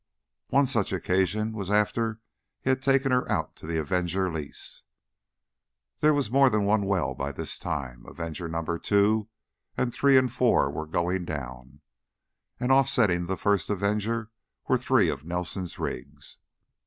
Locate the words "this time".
7.31-8.07